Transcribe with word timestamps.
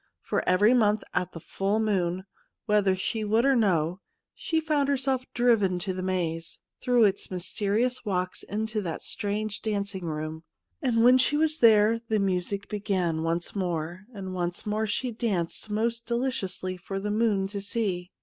For 0.23 0.43
every 0.49 0.73
month 0.73 1.03
at 1.13 1.31
the 1.33 1.39
full 1.39 1.79
moon, 1.79 2.25
whether 2.65 2.95
she 2.95 3.23
would 3.23 3.45
or 3.45 3.55
no, 3.55 3.99
she 4.33 4.59
found 4.59 4.89
herself 4.89 5.31
driven 5.35 5.77
to 5.77 5.93
the 5.93 6.01
maze, 6.01 6.59
through 6.81 7.03
its 7.03 7.29
mysterious 7.29 8.03
walks 8.03 8.41
into 8.41 8.81
that 8.81 9.03
strange 9.03 9.61
dancing 9.61 10.05
room. 10.05 10.43
And 10.81 11.03
when 11.03 11.19
she 11.19 11.37
was 11.37 11.59
there 11.59 12.01
the 12.09 12.17
music 12.17 12.67
began 12.67 13.21
once 13.21 13.55
more, 13.55 14.07
and 14.11 14.33
once 14.33 14.65
more 14.65 14.87
she 14.87 15.11
danced 15.11 15.69
most 15.69 16.07
deliciously 16.07 16.77
for 16.77 16.99
the 16.99 17.11
moon 17.11 17.45
to 17.49 17.61
see. 17.61 18.09